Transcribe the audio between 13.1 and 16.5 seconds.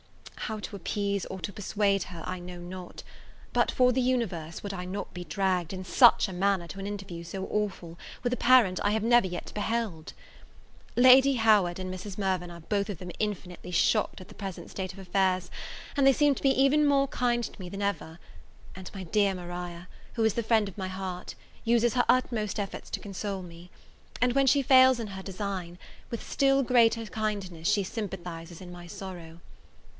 infinitely shocked at the present state of affairs, and they seem to be